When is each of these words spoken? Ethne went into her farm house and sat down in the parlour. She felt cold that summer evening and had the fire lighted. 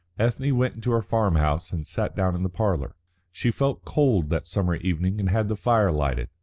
Ethne 0.17 0.57
went 0.57 0.73
into 0.73 0.89
her 0.89 1.03
farm 1.03 1.35
house 1.35 1.71
and 1.71 1.85
sat 1.85 2.15
down 2.15 2.33
in 2.35 2.41
the 2.41 2.49
parlour. 2.49 2.95
She 3.31 3.51
felt 3.51 3.85
cold 3.85 4.31
that 4.31 4.47
summer 4.47 4.73
evening 4.77 5.19
and 5.19 5.29
had 5.29 5.47
the 5.47 5.55
fire 5.55 5.91
lighted. 5.91 6.29